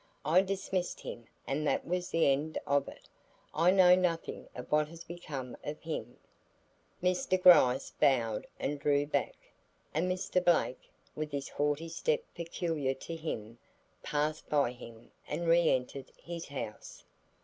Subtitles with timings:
[0.25, 3.07] I dismissed him and that was the end of it,
[3.53, 6.17] I know nothing of what has become of him."
[7.03, 7.39] Mr.
[7.39, 9.35] Gryce bowed and drew back,
[9.93, 10.43] and Mr.
[10.43, 13.59] Blake, with the haughty step peculiar to him,
[14.01, 17.03] passed by him and reentered his house.